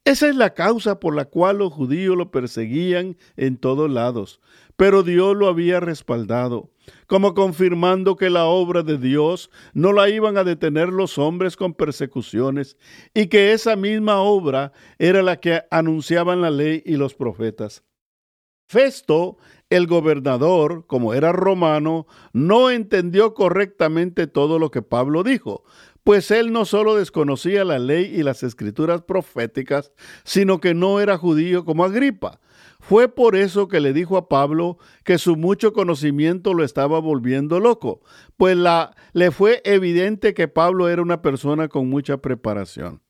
Esa 0.07 0.29
es 0.29 0.37
la 0.37 0.53
causa 0.53 1.01
por 1.01 1.17
la 1.17 1.25
cual 1.25 1.59
los 1.59 1.73
judíos 1.73 2.15
lo 2.15 2.31
perseguían 2.31 3.17
en 3.39 3.57
todos 3.57 3.91
lados, 3.91 4.39
pero 4.77 5.03
Dios 5.03 5.35
lo 5.35 5.49
había 5.49 5.81
respaldado, 5.81 6.71
como 7.07 7.33
confirmando 7.33 8.15
que 8.17 8.29
la 8.29 8.45
obra 8.45 8.83
de 8.83 8.99
Dios 8.99 9.51
no 9.73 9.95
la 9.95 10.11
iban 10.11 10.37
a 10.37 10.45
detener 10.45 10.91
los 10.91 11.17
hombres 11.17 11.57
con 11.57 11.73
persecuciones, 11.73 12.77
y 13.15 13.29
que 13.29 13.55
esa 13.55 13.77
misma 13.77 14.21
obra 14.21 14.73
era 14.99 15.23
la 15.23 15.41
que 15.41 15.63
anunciaban 15.71 16.43
la 16.43 16.51
ley 16.51 16.83
y 16.85 16.99
los 16.99 17.15
profetas. 17.15 17.83
Festo, 18.69 19.39
el 19.71 19.87
gobernador, 19.87 20.87
como 20.87 21.15
era 21.15 21.33
romano, 21.33 22.07
no 22.35 22.71
entendió 22.71 23.33
correctamente 23.33 24.27
todo 24.27 24.59
lo 24.59 24.71
que 24.71 24.83
Pablo 24.83 25.23
dijo, 25.23 25.65
pues 26.05 26.31
él 26.31 26.53
no 26.53 26.67
solo 26.67 26.95
desconocía 26.95 27.65
la 27.65 27.79
ley 27.79 28.13
y 28.15 28.23
las 28.23 28.43
escrituras 28.43 29.03
proféticas, 29.03 29.91
sino 30.23 30.61
que 30.61 30.75
no 30.75 31.01
era 31.01 31.17
judío 31.17 31.65
como 31.65 31.85
Agripa. 31.85 32.41
Fue 32.79 33.09
por 33.09 33.35
eso 33.35 33.67
que 33.67 33.81
le 33.81 33.95
dijo 33.95 34.19
a 34.19 34.29
Pablo 34.29 34.77
que 35.05 35.17
su 35.17 35.37
mucho 35.37 35.73
conocimiento 35.73 36.53
lo 36.53 36.63
estaba 36.63 37.01
volviendo 37.01 37.59
loco, 37.59 38.03
pues 38.37 38.55
la, 38.59 38.95
le 39.15 39.31
fue 39.31 39.63
evidente 39.65 40.35
que 40.35 40.49
Pablo 40.49 40.91
era 40.91 41.01
una 41.01 41.23
persona 41.23 41.69
con 41.69 41.89
mucha 41.89 42.19
preparación. 42.19 43.01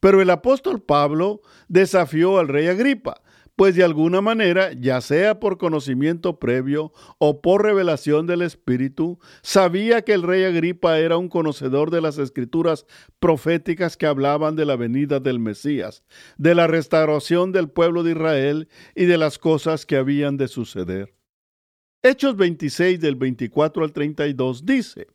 Pero 0.00 0.20
el 0.20 0.28
apóstol 0.30 0.82
Pablo 0.82 1.40
desafió 1.68 2.40
al 2.40 2.48
rey 2.48 2.66
Agripa, 2.66 3.22
pues 3.56 3.74
de 3.74 3.82
alguna 3.82 4.20
manera, 4.20 4.72
ya 4.74 5.00
sea 5.00 5.40
por 5.40 5.56
conocimiento 5.56 6.38
previo 6.38 6.92
o 7.18 7.40
por 7.40 7.62
revelación 7.62 8.26
del 8.26 8.42
Espíritu, 8.42 9.18
sabía 9.42 10.02
que 10.02 10.12
el 10.12 10.22
rey 10.22 10.44
Agripa 10.44 10.98
era 10.98 11.16
un 11.16 11.30
conocedor 11.30 11.90
de 11.90 12.02
las 12.02 12.18
escrituras 12.18 12.84
proféticas 13.18 13.96
que 13.96 14.06
hablaban 14.06 14.56
de 14.56 14.66
la 14.66 14.76
venida 14.76 15.20
del 15.20 15.40
Mesías, 15.40 16.04
de 16.36 16.54
la 16.54 16.66
restauración 16.66 17.50
del 17.50 17.70
pueblo 17.70 18.02
de 18.02 18.10
Israel 18.12 18.68
y 18.94 19.06
de 19.06 19.16
las 19.16 19.38
cosas 19.38 19.86
que 19.86 19.96
habían 19.96 20.36
de 20.36 20.48
suceder. 20.48 21.14
Hechos 22.02 22.36
26 22.36 23.00
del 23.00 23.16
24 23.16 23.84
al 23.84 23.92
32 23.92 24.66
dice, 24.66 25.06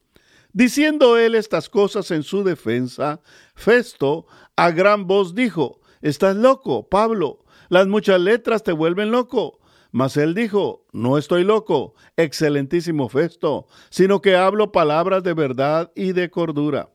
Diciendo 0.52 1.18
él 1.18 1.36
estas 1.36 1.70
cosas 1.70 2.10
en 2.12 2.24
su 2.24 2.44
defensa, 2.44 3.22
Festo 3.56 4.26
a 4.56 4.72
gran 4.72 5.06
voz 5.06 5.36
dijo, 5.36 5.80
Estás 6.02 6.36
loco, 6.36 6.90
Pablo, 6.90 7.46
las 7.72 7.88
muchas 7.88 8.20
letras 8.20 8.64
te 8.64 8.74
vuelven 8.74 9.12
loco. 9.12 9.62
Mas 9.92 10.18
él 10.18 10.36
dijo, 10.36 10.86
no 10.92 11.18
estoy 11.18 11.46
loco, 11.46 11.96
excelentísimo 12.18 13.08
Festo, 13.08 13.66
sino 13.90 14.22
que 14.22 14.36
hablo 14.36 14.74
palabras 14.74 15.24
de 15.24 15.34
verdad 15.34 15.90
y 15.96 16.12
de 16.12 16.30
cordura. 16.30 16.90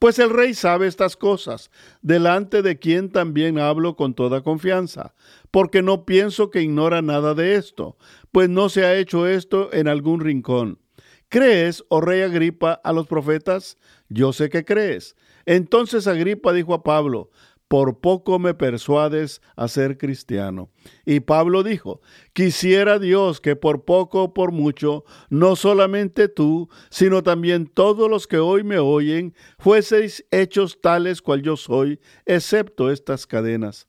Pues 0.00 0.18
el 0.18 0.30
rey 0.30 0.54
sabe 0.54 0.88
estas 0.88 1.16
cosas, 1.16 1.70
delante 2.02 2.62
de 2.62 2.80
quien 2.80 3.12
también 3.12 3.60
hablo 3.60 3.94
con 3.94 4.14
toda 4.14 4.42
confianza, 4.42 5.14
porque 5.52 5.82
no 5.82 6.04
pienso 6.04 6.50
que 6.50 6.62
ignora 6.62 7.00
nada 7.00 7.34
de 7.34 7.54
esto, 7.54 7.96
pues 8.32 8.48
no 8.48 8.70
se 8.70 8.84
ha 8.84 8.96
hecho 8.96 9.28
esto 9.28 9.72
en 9.72 9.86
algún 9.86 10.18
rincón. 10.18 10.80
¿Crees, 11.28 11.84
oh 11.90 12.00
rey 12.00 12.22
Agripa, 12.22 12.72
a 12.72 12.92
los 12.92 13.06
profetas? 13.06 13.78
Yo 14.08 14.32
sé 14.32 14.48
que 14.48 14.64
crees. 14.64 15.14
Entonces 15.46 16.06
Agripa 16.06 16.52
dijo 16.52 16.74
a 16.74 16.82
Pablo, 16.82 17.30
por 17.68 18.00
poco 18.00 18.38
me 18.38 18.54
persuades 18.54 19.42
a 19.54 19.68
ser 19.68 19.98
cristiano. 19.98 20.70
Y 21.04 21.20
Pablo 21.20 21.62
dijo, 21.62 22.00
quisiera 22.32 22.98
Dios 22.98 23.40
que 23.40 23.56
por 23.56 23.84
poco 23.84 24.24
o 24.24 24.34
por 24.34 24.52
mucho, 24.52 25.04
no 25.28 25.54
solamente 25.54 26.28
tú, 26.28 26.68
sino 26.90 27.22
también 27.22 27.66
todos 27.66 28.10
los 28.10 28.26
que 28.26 28.38
hoy 28.38 28.64
me 28.64 28.78
oyen, 28.78 29.34
fueseis 29.58 30.24
hechos 30.30 30.80
tales 30.80 31.20
cual 31.20 31.42
yo 31.42 31.56
soy, 31.56 32.00
excepto 32.24 32.90
estas 32.90 33.26
cadenas. 33.26 33.86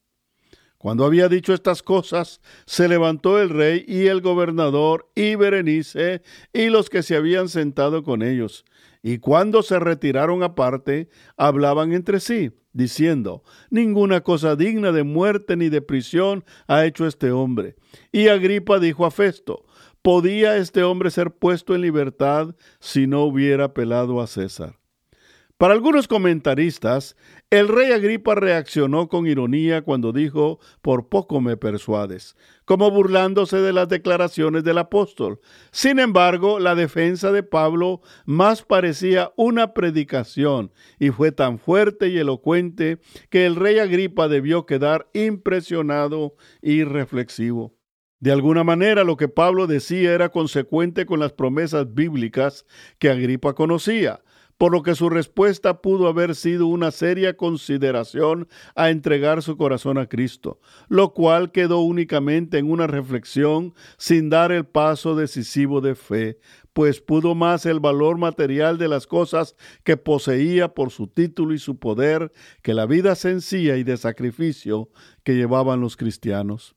Cuando 0.77 1.03
había 1.03 1.27
dicho 1.27 1.53
estas 1.53 1.83
cosas, 1.83 2.39
se 2.65 2.87
levantó 2.87 3.41
el 3.41 3.49
rey 3.49 3.83
y 3.85 4.07
el 4.07 4.21
gobernador 4.21 5.09
y 5.13 5.35
Berenice 5.35 6.21
y 6.53 6.69
los 6.69 6.89
que 6.89 7.03
se 7.03 7.17
habían 7.17 7.49
sentado 7.49 8.01
con 8.01 8.21
ellos. 8.21 8.63
Y 9.01 9.19
cuando 9.19 9.63
se 9.63 9.79
retiraron 9.79 10.43
aparte, 10.43 11.09
hablaban 11.37 11.93
entre 11.93 12.19
sí 12.19 12.51
diciendo, 12.73 13.43
Ninguna 13.69 14.21
cosa 14.21 14.55
digna 14.55 14.91
de 14.91 15.03
muerte 15.03 15.55
ni 15.55 15.69
de 15.69 15.81
prisión 15.81 16.43
ha 16.67 16.85
hecho 16.85 17.05
este 17.05 17.31
hombre. 17.31 17.75
Y 18.11 18.27
Agripa 18.27 18.79
dijo 18.79 19.05
a 19.05 19.11
Festo, 19.11 19.65
¿podía 20.01 20.57
este 20.57 20.83
hombre 20.83 21.11
ser 21.11 21.31
puesto 21.31 21.75
en 21.75 21.81
libertad 21.81 22.55
si 22.79 23.07
no 23.07 23.23
hubiera 23.23 23.65
apelado 23.65 24.21
a 24.21 24.27
César? 24.27 24.78
Para 25.59 25.73
algunos 25.73 26.07
comentaristas, 26.07 27.17
el 27.49 27.67
rey 27.67 27.91
Agripa 27.91 28.33
reaccionó 28.33 29.09
con 29.09 29.27
ironía 29.27 29.81
cuando 29.81 30.13
dijo, 30.13 30.57
por 30.81 31.09
poco 31.09 31.41
me 31.41 31.57
persuades, 31.57 32.37
como 32.63 32.89
burlándose 32.91 33.57
de 33.57 33.73
las 33.73 33.89
declaraciones 33.89 34.63
del 34.63 34.77
apóstol. 34.77 35.41
Sin 35.71 35.99
embargo, 35.99 36.59
la 36.59 36.75
defensa 36.75 37.33
de 37.33 37.43
Pablo 37.43 37.99
más 38.25 38.63
parecía 38.63 39.33
una 39.35 39.73
predicación 39.73 40.71
y 40.97 41.09
fue 41.09 41.33
tan 41.33 41.59
fuerte 41.59 42.07
y 42.07 42.17
elocuente 42.17 42.99
que 43.29 43.45
el 43.45 43.57
rey 43.57 43.79
Agripa 43.79 44.29
debió 44.29 44.65
quedar 44.65 45.09
impresionado 45.11 46.35
y 46.61 46.85
reflexivo. 46.85 47.75
De 48.21 48.31
alguna 48.31 48.63
manera 48.63 49.03
lo 49.03 49.17
que 49.17 49.27
Pablo 49.27 49.67
decía 49.67 50.13
era 50.13 50.29
consecuente 50.29 51.05
con 51.05 51.19
las 51.19 51.33
promesas 51.33 51.93
bíblicas 51.93 52.65
que 52.97 53.09
Agripa 53.09 53.55
conocía 53.55 54.21
por 54.59 54.73
lo 54.73 54.83
que 54.83 54.93
su 54.93 55.09
respuesta 55.09 55.81
pudo 55.81 56.09
haber 56.09 56.35
sido 56.35 56.67
una 56.67 56.91
seria 56.91 57.37
consideración 57.37 58.49
a 58.75 58.89
entregar 58.89 59.41
su 59.41 59.55
corazón 59.55 59.97
a 59.97 60.07
Cristo, 60.07 60.59
lo 60.89 61.13
cual 61.13 61.53
quedó 61.53 61.79
únicamente 61.79 62.57
en 62.57 62.69
una 62.69 62.85
reflexión 62.85 63.73
sin 63.97 64.29
dar 64.29 64.51
el 64.51 64.65
paso 64.65 65.15
decisivo 65.15 65.79
de 65.79 65.95
fe, 65.95 66.39
pues 66.73 66.99
pudo 66.99 67.35
más 67.35 67.65
el 67.65 67.79
valor 67.79 68.17
material 68.17 68.77
de 68.77 68.89
las 68.89 69.07
cosas 69.07 69.55
que 69.85 69.95
poseía 69.95 70.73
por 70.73 70.91
su 70.91 71.07
título 71.07 71.53
y 71.53 71.59
su 71.59 71.79
poder 71.79 72.33
que 72.61 72.73
la 72.73 72.85
vida 72.85 73.15
sencilla 73.15 73.77
y 73.77 73.85
de 73.85 73.95
sacrificio 73.95 74.89
que 75.23 75.37
llevaban 75.37 75.79
los 75.79 75.95
cristianos. 75.95 76.75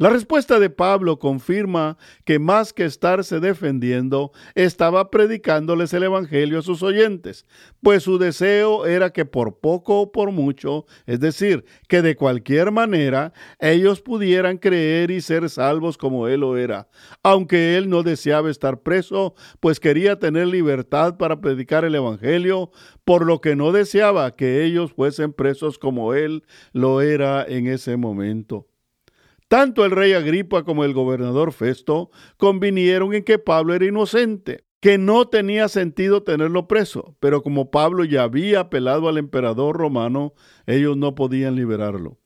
La 0.00 0.08
respuesta 0.08 0.58
de 0.58 0.70
Pablo 0.70 1.18
confirma 1.18 1.98
que 2.24 2.38
más 2.38 2.72
que 2.72 2.86
estarse 2.86 3.38
defendiendo, 3.38 4.32
estaba 4.54 5.10
predicándoles 5.10 5.92
el 5.92 6.04
Evangelio 6.04 6.60
a 6.60 6.62
sus 6.62 6.82
oyentes, 6.82 7.44
pues 7.82 8.04
su 8.04 8.16
deseo 8.16 8.86
era 8.86 9.10
que 9.10 9.26
por 9.26 9.58
poco 9.58 10.00
o 10.00 10.10
por 10.10 10.32
mucho, 10.32 10.86
es 11.04 11.20
decir, 11.20 11.66
que 11.86 12.00
de 12.00 12.16
cualquier 12.16 12.70
manera 12.70 13.34
ellos 13.58 14.00
pudieran 14.00 14.56
creer 14.56 15.10
y 15.10 15.20
ser 15.20 15.50
salvos 15.50 15.98
como 15.98 16.28
él 16.28 16.40
lo 16.40 16.56
era, 16.56 16.88
aunque 17.22 17.76
él 17.76 17.90
no 17.90 18.02
deseaba 18.02 18.50
estar 18.50 18.80
preso, 18.80 19.34
pues 19.60 19.80
quería 19.80 20.18
tener 20.18 20.46
libertad 20.46 21.18
para 21.18 21.42
predicar 21.42 21.84
el 21.84 21.94
Evangelio, 21.94 22.70
por 23.04 23.26
lo 23.26 23.42
que 23.42 23.54
no 23.54 23.70
deseaba 23.70 24.34
que 24.34 24.64
ellos 24.64 24.94
fuesen 24.94 25.34
presos 25.34 25.78
como 25.78 26.14
él 26.14 26.44
lo 26.72 27.02
era 27.02 27.44
en 27.46 27.66
ese 27.66 27.98
momento. 27.98 28.69
Tanto 29.50 29.84
el 29.84 29.90
rey 29.90 30.12
Agripa 30.12 30.62
como 30.62 30.84
el 30.84 30.94
gobernador 30.94 31.50
Festo 31.52 32.12
convinieron 32.36 33.14
en 33.14 33.24
que 33.24 33.40
Pablo 33.40 33.74
era 33.74 33.84
inocente, 33.84 34.64
que 34.80 34.96
no 34.96 35.26
tenía 35.26 35.66
sentido 35.66 36.22
tenerlo 36.22 36.68
preso, 36.68 37.16
pero 37.18 37.42
como 37.42 37.72
Pablo 37.72 38.04
ya 38.04 38.22
había 38.22 38.60
apelado 38.60 39.08
al 39.08 39.18
emperador 39.18 39.76
romano, 39.76 40.34
ellos 40.66 40.96
no 40.96 41.16
podían 41.16 41.56
liberarlo. 41.56 42.20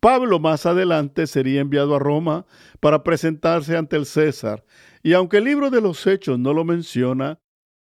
Pablo 0.00 0.40
más 0.40 0.66
adelante 0.66 1.28
sería 1.28 1.60
enviado 1.60 1.94
a 1.94 2.00
Roma 2.00 2.46
para 2.80 3.04
presentarse 3.04 3.76
ante 3.76 3.94
el 3.94 4.04
César, 4.04 4.64
y 5.04 5.12
aunque 5.12 5.36
el 5.36 5.44
libro 5.44 5.70
de 5.70 5.80
los 5.80 6.04
Hechos 6.04 6.36
no 6.40 6.52
lo 6.52 6.64
menciona, 6.64 7.38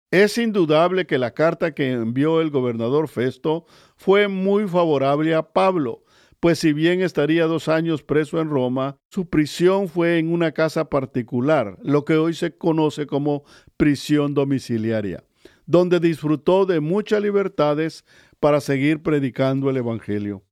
es 0.10 0.40
indudable 0.40 1.06
que 1.06 1.20
la 1.20 1.36
carta 1.36 1.76
que 1.76 1.92
envió 1.92 2.42
el 2.42 2.50
gobernador 2.50 3.10
Festo 3.10 3.66
fue 3.96 4.28
muy 4.28 4.68
favorable 4.68 5.36
a 5.36 5.54
Pablo, 5.54 6.05
pues 6.46 6.60
si 6.60 6.74
bien 6.74 7.02
estaría 7.02 7.48
dos 7.48 7.68
años 7.68 8.04
preso 8.04 8.40
en 8.40 8.52
Roma, 8.52 9.00
su 9.10 9.28
prisión 9.28 9.90
fue 9.90 10.20
en 10.20 10.32
una 10.32 10.52
casa 10.52 10.92
particular, 10.92 11.80
lo 11.82 12.06
que 12.06 12.18
hoy 12.18 12.36
se 12.36 12.56
conoce 12.56 13.08
como 13.08 13.46
prisión 13.78 14.36
domiciliaria, 14.36 15.24
donde 15.66 16.00
disfrutó 16.00 16.68
de 16.68 16.82
muchas 16.82 17.24
libertades 17.24 18.06
para 18.40 18.62
seguir 18.62 19.02
predicando 19.02 19.72
el 19.72 19.78
Evangelio. 19.78 20.44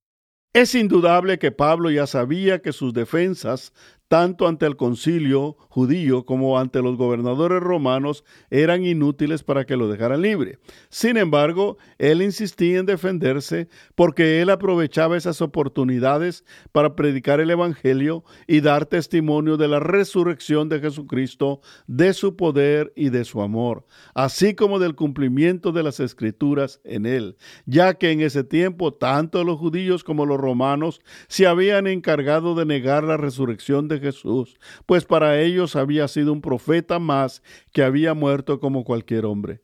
Es 0.51 0.73
indudable 0.73 1.37
que 1.37 1.51
Pablo 1.51 1.91
ya 1.91 2.07
sabía 2.07 2.59
que 2.63 2.73
sus 2.73 2.91
defensas 2.95 3.71
tanto 4.13 4.47
ante 4.47 4.67
el 4.67 4.75
concilio 4.75 5.57
judío 5.69 6.23
como 6.23 6.59
ante 6.59 6.83
los 6.83 6.97
gobernadores 6.97 7.63
romanos, 7.63 8.23
eran 8.51 8.85
inútiles 8.85 9.41
para 9.41 9.65
que 9.65 9.75
lo 9.75 9.87
dejaran 9.87 10.21
libre. 10.21 10.59
Sin 10.89 11.17
embargo, 11.17 11.79
él 11.97 12.21
insistía 12.21 12.77
en 12.77 12.85
defenderse 12.85 13.69
porque 13.95 14.39
él 14.39 14.51
aprovechaba 14.51 15.17
esas 15.17 15.41
oportunidades 15.41 16.45
para 16.71 16.95
predicar 16.95 17.39
el 17.39 17.49
Evangelio 17.49 18.23
y 18.45 18.61
dar 18.61 18.85
testimonio 18.85 19.57
de 19.57 19.67
la 19.67 19.79
resurrección 19.79 20.69
de 20.69 20.79
Jesucristo, 20.79 21.61
de 21.87 22.13
su 22.13 22.35
poder 22.35 22.93
y 22.95 23.09
de 23.09 23.25
su 23.25 23.41
amor, 23.41 23.87
así 24.13 24.53
como 24.53 24.77
del 24.77 24.93
cumplimiento 24.93 25.71
de 25.71 25.81
las 25.81 25.99
escrituras 25.99 26.81
en 26.83 27.07
él, 27.07 27.35
ya 27.65 27.95
que 27.95 28.11
en 28.11 28.21
ese 28.21 28.43
tiempo 28.43 28.93
tanto 28.93 29.43
los 29.43 29.57
judíos 29.57 30.03
como 30.03 30.27
los 30.27 30.39
romanos 30.39 31.01
se 31.27 31.47
habían 31.47 31.87
encargado 31.87 32.53
de 32.53 32.67
negar 32.67 33.03
la 33.03 33.17
resurrección 33.17 33.87
de 33.87 34.02
Jesús, 34.03 34.59
pues 34.85 35.05
para 35.05 35.39
ellos 35.41 35.75
había 35.75 36.07
sido 36.07 36.31
un 36.31 36.41
profeta 36.41 36.99
más 36.99 37.41
que 37.71 37.83
había 37.83 38.13
muerto 38.13 38.59
como 38.59 38.83
cualquier 38.83 39.25
hombre. 39.25 39.61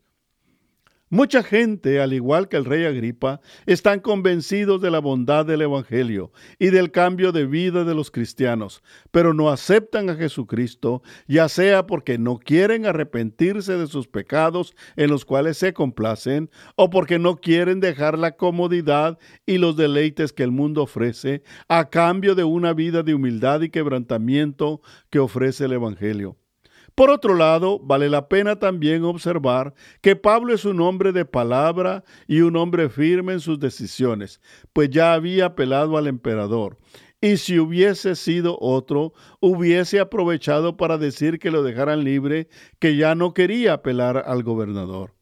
Mucha 1.11 1.41
gente, 1.41 1.99
al 2.01 2.13
igual 2.13 2.49
que 2.49 2.57
el 2.57 2.65
rey 2.65 2.85
Agripa, 2.85 3.41
están 3.65 3.99
convencidos 3.99 4.79
de 4.79 4.91
la 4.91 4.99
bondad 4.99 5.43
del 5.43 5.63
Evangelio 5.63 6.31
y 6.59 6.67
del 6.67 6.91
cambio 6.91 7.31
de 7.31 7.47
vida 7.47 7.83
de 7.83 7.95
los 7.95 8.11
cristianos, 8.11 8.83
pero 9.09 9.33
no 9.33 9.49
aceptan 9.49 10.11
a 10.11 10.15
Jesucristo, 10.15 11.01
ya 11.27 11.49
sea 11.49 11.87
porque 11.87 12.19
no 12.19 12.37
quieren 12.37 12.85
arrepentirse 12.85 13.75
de 13.75 13.87
sus 13.87 14.07
pecados 14.07 14.75
en 14.97 15.09
los 15.09 15.25
cuales 15.25 15.57
se 15.57 15.73
complacen, 15.73 16.51
o 16.75 16.91
porque 16.91 17.17
no 17.17 17.37
quieren 17.37 17.79
dejar 17.79 18.19
la 18.19 18.33
comodidad 18.33 19.17
y 19.47 19.57
los 19.57 19.75
deleites 19.75 20.31
que 20.31 20.43
el 20.43 20.51
mundo 20.51 20.83
ofrece 20.83 21.41
a 21.67 21.89
cambio 21.89 22.35
de 22.35 22.43
una 22.43 22.73
vida 22.73 23.01
de 23.01 23.15
humildad 23.15 23.61
y 23.61 23.71
quebrantamiento 23.71 24.81
que 25.09 25.17
ofrece 25.17 25.65
el 25.65 25.73
Evangelio. 25.73 26.38
Por 26.99 27.11
otro 27.11 27.33
lado, 27.33 27.79
vale 27.79 28.09
la 28.09 28.27
pena 28.27 28.59
también 28.59 29.05
observar 29.05 29.73
que 30.01 30.17
Pablo 30.17 30.53
es 30.53 30.65
un 30.65 30.81
hombre 30.81 31.13
de 31.13 31.23
palabra 31.23 32.03
y 32.27 32.41
un 32.41 32.57
hombre 32.57 32.89
firme 32.89 33.31
en 33.31 33.39
sus 33.39 33.57
decisiones, 33.57 34.41
pues 34.73 34.89
ya 34.89 35.13
había 35.13 35.45
apelado 35.45 35.95
al 35.95 36.07
emperador. 36.07 36.77
Y 37.21 37.37
si 37.37 37.57
hubiese 37.57 38.17
sido 38.17 38.57
otro, 38.59 39.13
hubiese 39.39 40.01
aprovechado 40.01 40.75
para 40.75 40.97
decir 40.97 41.39
que 41.39 41.51
lo 41.51 41.63
dejaran 41.63 42.03
libre, 42.03 42.49
que 42.79 42.97
ya 42.97 43.15
no 43.15 43.33
quería 43.33 43.75
apelar 43.75 44.21
al 44.27 44.43
gobernador. 44.43 45.15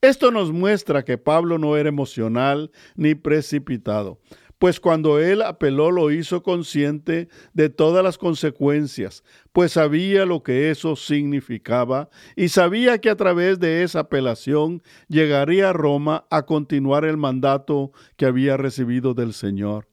Esto 0.00 0.30
nos 0.30 0.50
muestra 0.50 1.04
que 1.04 1.18
Pablo 1.18 1.58
no 1.58 1.76
era 1.76 1.90
emocional 1.90 2.70
ni 2.96 3.14
precipitado 3.14 4.18
pues 4.58 4.80
cuando 4.80 5.20
él 5.20 5.42
apeló 5.42 5.90
lo 5.90 6.10
hizo 6.10 6.42
consciente 6.42 7.28
de 7.52 7.70
todas 7.70 8.02
las 8.04 8.18
consecuencias, 8.18 9.22
pues 9.52 9.72
sabía 9.72 10.26
lo 10.26 10.42
que 10.42 10.70
eso 10.70 10.96
significaba 10.96 12.10
y 12.36 12.48
sabía 12.48 12.98
que 12.98 13.10
a 13.10 13.16
través 13.16 13.60
de 13.60 13.84
esa 13.84 14.00
apelación 14.00 14.82
llegaría 15.08 15.70
a 15.70 15.72
Roma 15.72 16.26
a 16.30 16.42
continuar 16.44 17.04
el 17.04 17.16
mandato 17.16 17.92
que 18.16 18.26
había 18.26 18.56
recibido 18.56 19.14
del 19.14 19.32
Señor. 19.32 19.88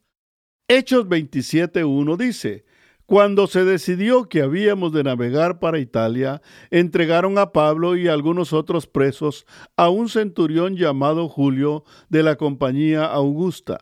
Hechos 0.67 1.05
27.1 1.05 2.17
dice, 2.17 2.65
cuando 3.05 3.45
se 3.45 3.63
decidió 3.63 4.27
que 4.29 4.41
habíamos 4.41 4.91
de 4.91 5.03
navegar 5.03 5.59
para 5.59 5.77
Italia, 5.77 6.41
entregaron 6.71 7.37
a 7.37 7.51
Pablo 7.51 7.95
y 7.95 8.07
a 8.07 8.13
algunos 8.13 8.51
otros 8.51 8.87
presos 8.87 9.45
a 9.77 9.89
un 9.89 10.09
centurión 10.09 10.75
llamado 10.75 11.29
Julio 11.29 11.83
de 12.09 12.23
la 12.23 12.35
compañía 12.35 13.05
Augusta 13.05 13.77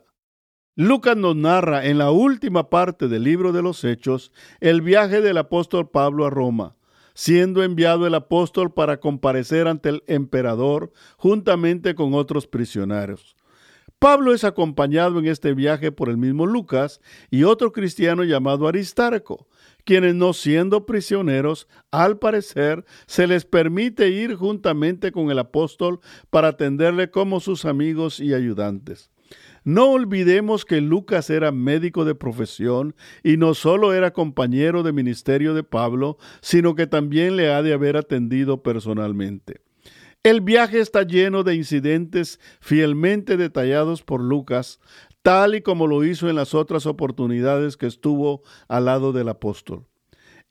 Lucas 0.76 1.16
nos 1.16 1.36
narra 1.36 1.86
en 1.86 1.98
la 1.98 2.10
última 2.10 2.68
parte 2.68 3.06
del 3.06 3.22
libro 3.22 3.52
de 3.52 3.62
los 3.62 3.84
Hechos 3.84 4.32
el 4.58 4.82
viaje 4.82 5.20
del 5.20 5.38
apóstol 5.38 5.88
Pablo 5.88 6.26
a 6.26 6.30
Roma, 6.30 6.74
siendo 7.14 7.62
enviado 7.62 8.08
el 8.08 8.14
apóstol 8.16 8.74
para 8.74 8.98
comparecer 8.98 9.68
ante 9.68 9.90
el 9.90 10.02
emperador 10.08 10.92
juntamente 11.16 11.94
con 11.94 12.12
otros 12.14 12.48
prisioneros. 12.48 13.36
Pablo 14.00 14.34
es 14.34 14.42
acompañado 14.42 15.20
en 15.20 15.26
este 15.26 15.54
viaje 15.54 15.92
por 15.92 16.08
el 16.08 16.16
mismo 16.16 16.44
Lucas 16.44 17.00
y 17.30 17.44
otro 17.44 17.70
cristiano 17.70 18.24
llamado 18.24 18.66
Aristarco, 18.66 19.46
quienes 19.84 20.16
no 20.16 20.32
siendo 20.32 20.86
prisioneros, 20.86 21.68
al 21.92 22.18
parecer, 22.18 22.84
se 23.06 23.28
les 23.28 23.44
permite 23.44 24.08
ir 24.08 24.34
juntamente 24.34 25.12
con 25.12 25.30
el 25.30 25.38
apóstol 25.38 26.00
para 26.30 26.48
atenderle 26.48 27.12
como 27.12 27.38
sus 27.38 27.64
amigos 27.64 28.18
y 28.18 28.34
ayudantes. 28.34 29.13
No 29.64 29.90
olvidemos 29.92 30.66
que 30.66 30.82
Lucas 30.82 31.30
era 31.30 31.50
médico 31.50 32.04
de 32.04 32.14
profesión 32.14 32.94
y 33.22 33.38
no 33.38 33.54
solo 33.54 33.94
era 33.94 34.12
compañero 34.12 34.82
de 34.82 34.92
ministerio 34.92 35.54
de 35.54 35.64
Pablo, 35.64 36.18
sino 36.42 36.74
que 36.74 36.86
también 36.86 37.36
le 37.36 37.50
ha 37.50 37.62
de 37.62 37.72
haber 37.72 37.96
atendido 37.96 38.62
personalmente. 38.62 39.62
El 40.22 40.42
viaje 40.42 40.80
está 40.80 41.02
lleno 41.02 41.44
de 41.44 41.54
incidentes 41.54 42.40
fielmente 42.60 43.38
detallados 43.38 44.02
por 44.02 44.20
Lucas, 44.22 44.80
tal 45.22 45.54
y 45.54 45.62
como 45.62 45.86
lo 45.86 46.04
hizo 46.04 46.28
en 46.28 46.36
las 46.36 46.54
otras 46.54 46.84
oportunidades 46.84 47.78
que 47.78 47.86
estuvo 47.86 48.42
al 48.68 48.84
lado 48.84 49.12
del 49.12 49.30
apóstol. 49.30 49.86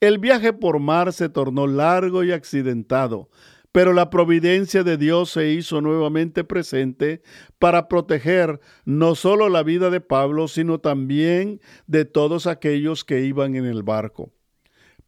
El 0.00 0.18
viaje 0.18 0.52
por 0.52 0.80
mar 0.80 1.12
se 1.12 1.28
tornó 1.28 1.68
largo 1.68 2.24
y 2.24 2.32
accidentado, 2.32 3.30
pero 3.74 3.92
la 3.92 4.08
providencia 4.08 4.84
de 4.84 4.96
Dios 4.96 5.30
se 5.30 5.50
hizo 5.50 5.80
nuevamente 5.80 6.44
presente 6.44 7.22
para 7.58 7.88
proteger 7.88 8.60
no 8.84 9.16
solo 9.16 9.48
la 9.48 9.64
vida 9.64 9.90
de 9.90 10.00
Pablo, 10.00 10.46
sino 10.46 10.78
también 10.78 11.60
de 11.88 12.04
todos 12.04 12.46
aquellos 12.46 13.04
que 13.04 13.24
iban 13.24 13.56
en 13.56 13.64
el 13.64 13.82
barco. 13.82 14.30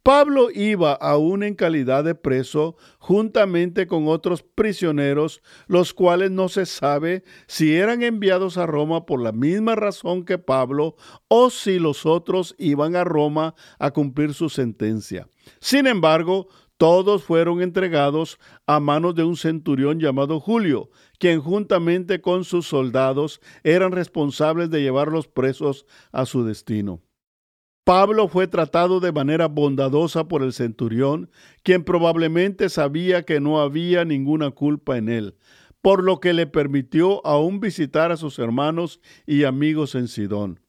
Pablo 0.03 0.49
iba 0.53 0.91
aún 0.91 1.43
en 1.43 1.55
calidad 1.55 2.03
de 2.03 2.13
preso 2.13 2.75
juntamente 2.99 3.87
con 3.87 4.09
otros 4.09 4.43
prisioneros, 4.43 5.41
los 5.67 5.93
cuales 5.93 6.31
no 6.31 6.49
se 6.49 6.65
sabe 6.65 7.23
si 7.47 7.73
eran 7.73 8.03
enviados 8.03 8.57
a 8.57 8.65
Roma 8.65 9.05
por 9.05 9.21
la 9.21 9.31
misma 9.31 9.75
razón 9.75 10.25
que 10.25 10.39
Pablo 10.39 10.97
o 11.29 11.49
si 11.49 11.79
los 11.79 12.05
otros 12.05 12.53
iban 12.57 12.97
a 12.97 13.05
Roma 13.05 13.55
a 13.79 13.91
cumplir 13.91 14.33
su 14.33 14.49
sentencia. 14.49 15.29
Sin 15.59 15.87
embargo, 15.87 16.47
todos 16.77 17.23
fueron 17.23 17.61
entregados 17.61 18.39
a 18.67 18.79
manos 18.79 19.15
de 19.15 19.23
un 19.23 19.35
centurión 19.35 19.99
llamado 19.99 20.39
Julio, 20.39 20.89
quien 21.19 21.41
juntamente 21.41 22.21
con 22.21 22.43
sus 22.43 22.67
soldados 22.67 23.41
eran 23.63 23.91
responsables 23.91 24.69
de 24.69 24.81
llevarlos 24.81 25.27
presos 25.27 25.85
a 26.11 26.25
su 26.25 26.43
destino. 26.43 27.01
Pablo 27.83 28.27
fue 28.27 28.47
tratado 28.47 28.99
de 28.99 29.11
manera 29.11 29.47
bondadosa 29.47 30.27
por 30.27 30.43
el 30.43 30.51
centurión, 30.53 31.31
quien 31.63 31.83
probablemente 31.83 32.69
sabía 32.69 33.23
que 33.23 33.39
no 33.39 33.61
había 33.61 34.03
ninguna 34.03 34.51
culpa 34.51 34.97
en 34.97 35.09
él, 35.09 35.37
por 35.81 36.03
lo 36.03 36.19
que 36.19 36.33
le 36.33 36.47
permitió 36.47 37.25
aún 37.25 37.59
visitar 37.59 38.11
a 38.11 38.17
sus 38.17 38.39
hermanos 38.39 38.99
y 39.25 39.45
amigos 39.45 39.95
en 39.95 40.09
Sidón. 40.09 40.59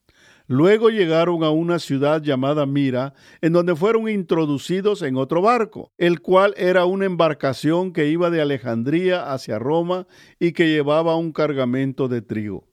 Luego 0.51 0.89
llegaron 0.89 1.43
a 1.43 1.51
una 1.51 1.77
ciudad 1.77 2.23
llamada 2.23 2.65
Mira, 2.65 3.13
en 3.39 3.53
donde 3.53 3.75
fueron 3.75 4.09
introducidos 4.09 5.03
en 5.03 5.15
otro 5.15 5.43
barco, 5.43 5.91
el 5.99 6.21
cual 6.21 6.55
era 6.57 6.85
una 6.85 7.05
embarcación 7.05 7.93
que 7.93 8.09
iba 8.09 8.31
de 8.31 8.41
Alejandría 8.41 9.31
hacia 9.31 9.59
Roma 9.59 10.07
y 10.39 10.53
que 10.53 10.67
llevaba 10.67 11.15
un 11.15 11.33
cargamento 11.33 12.07
de 12.07 12.23
trigo. 12.23 12.67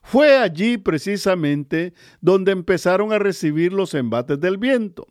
Fue 0.00 0.36
allí 0.36 0.78
precisamente 0.78 1.92
donde 2.20 2.52
empezaron 2.52 3.12
a 3.12 3.18
recibir 3.18 3.72
los 3.72 3.94
embates 3.94 4.38
del 4.38 4.56
viento. 4.56 5.08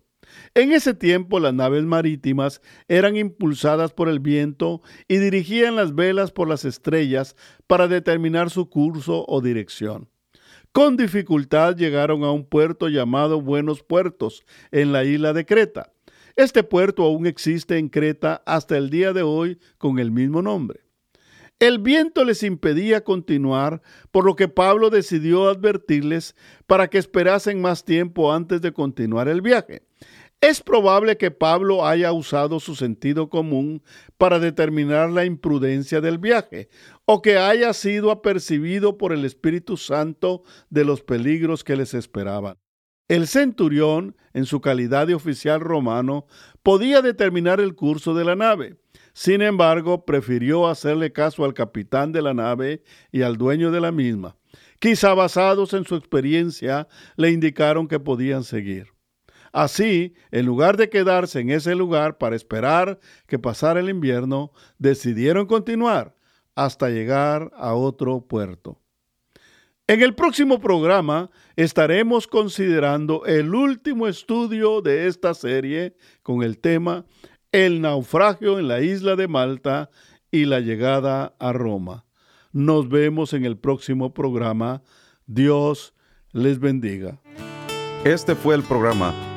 En 0.54 0.72
ese 0.72 0.94
tiempo 0.94 1.42
las 1.42 1.54
naves 1.54 1.84
marítimas 1.84 2.62
eran 2.88 3.18
impulsadas 3.18 3.92
por 3.92 4.08
el 4.08 4.22
viento 4.22 4.82
y 5.10 5.18
dirigían 5.18 5.76
las 5.76 5.94
velas 5.94 6.32
por 6.32 6.48
las 6.48 6.64
estrellas 6.64 7.36
para 7.68 7.90
determinar 7.90 8.50
su 8.50 8.70
curso 8.70 9.26
o 9.28 9.42
dirección. 9.42 10.08
Con 10.78 10.96
dificultad 10.96 11.76
llegaron 11.76 12.24
a 12.24 12.32
un 12.32 12.46
puerto 12.46 12.88
llamado 12.88 13.42
Buenos 13.42 13.82
Puertos, 13.82 14.46
en 14.70 14.92
la 14.92 15.06
isla 15.06 15.34
de 15.34 15.44
Creta. 15.44 15.92
Este 16.36 16.62
puerto 16.62 17.02
aún 17.02 17.26
existe 17.26 17.80
en 17.80 17.90
Creta 17.90 18.44
hasta 18.46 18.78
el 18.78 18.92
día 18.92 19.12
de 19.12 19.24
hoy 19.24 19.58
con 19.80 19.98
el 19.98 20.12
mismo 20.12 20.44
nombre. 20.44 20.82
El 21.58 21.80
viento 21.80 22.24
les 22.24 22.44
impedía 22.44 23.04
continuar, 23.04 23.82
por 24.12 24.24
lo 24.24 24.36
que 24.36 24.50
Pablo 24.50 24.92
decidió 24.92 25.50
advertirles 25.50 26.36
para 26.68 26.92
que 26.92 27.00
esperasen 27.00 27.60
más 27.60 27.84
tiempo 27.84 28.32
antes 28.32 28.62
de 28.62 28.72
continuar 28.72 29.28
el 29.28 29.42
viaje. 29.42 29.82
Es 30.40 30.62
probable 30.62 31.18
que 31.18 31.32
Pablo 31.32 31.86
haya 31.86 32.14
usado 32.14 32.60
su 32.60 32.76
sentido 32.76 33.28
común 33.28 33.82
para 34.20 34.38
determinar 34.38 35.10
la 35.10 35.26
imprudencia 35.26 36.00
del 36.00 36.20
viaje, 36.20 36.70
o 37.06 37.24
que 37.24 37.38
haya 37.38 37.74
sido 37.74 38.12
apercibido 38.12 39.00
por 39.00 39.14
el 39.14 39.26
Espíritu 39.26 39.78
Santo 39.78 40.44
de 40.70 40.86
los 40.86 41.02
peligros 41.02 41.64
que 41.64 41.76
les 41.76 41.96
esperaban. 41.96 42.58
El 43.08 43.26
centurión, 43.26 44.16
en 44.34 44.46
su 44.46 44.62
calidad 44.62 45.08
de 45.08 45.16
oficial 45.16 45.60
romano, 45.60 46.28
podía 46.62 47.02
determinar 47.02 47.60
el 47.60 47.74
curso 47.74 48.14
de 48.14 48.26
la 48.26 48.36
nave. 48.36 48.78
Sin 49.14 49.42
embargo, 49.42 50.06
prefirió 50.06 50.68
hacerle 50.68 51.14
caso 51.14 51.46
al 51.46 51.56
capitán 51.56 52.12
de 52.12 52.22
la 52.22 52.36
nave 52.36 52.84
y 53.12 53.24
al 53.24 53.38
dueño 53.38 53.72
de 53.72 53.82
la 53.82 53.92
misma. 53.92 54.36
Quizá 54.80 55.16
basados 55.16 55.74
en 55.74 55.86
su 55.86 55.96
experiencia, 55.96 56.88
le 57.16 57.32
indicaron 57.32 57.88
que 57.88 58.00
podían 58.00 58.44
seguir. 58.44 58.97
Así, 59.52 60.14
en 60.32 60.46
lugar 60.46 60.78
de 60.78 60.90
quedarse 60.90 61.40
en 61.40 61.50
ese 61.50 61.76
lugar 61.76 62.18
para 62.18 62.36
esperar 62.36 63.00
que 63.28 63.40
pasara 63.40 63.80
el 63.80 63.90
invierno, 63.90 64.52
decidieron 64.78 65.46
continuar 65.46 66.16
hasta 66.56 66.90
llegar 66.90 67.52
a 67.56 67.74
otro 67.74 68.22
puerto. 68.22 68.80
En 69.90 70.02
el 70.02 70.16
próximo 70.16 70.60
programa 70.60 71.30
estaremos 71.56 72.28
considerando 72.28 73.26
el 73.26 73.56
último 73.56 74.08
estudio 74.08 74.82
de 74.82 75.08
esta 75.08 75.34
serie 75.34 75.96
con 76.24 76.44
el 76.44 76.60
tema 76.60 77.06
El 77.54 77.80
naufragio 77.80 78.60
en 78.60 78.68
la 78.68 78.82
isla 78.82 79.16
de 79.16 79.30
Malta 79.30 79.90
y 80.30 80.44
la 80.44 80.60
llegada 80.60 81.36
a 81.40 81.54
Roma. 81.54 82.06
Nos 82.52 82.90
vemos 82.90 83.32
en 83.32 83.46
el 83.46 83.58
próximo 83.58 84.14
programa. 84.14 84.82
Dios 85.26 85.94
les 86.34 86.60
bendiga. 86.60 87.22
Este 88.04 88.36
fue 88.36 88.56
el 88.56 88.64
programa 88.64 89.37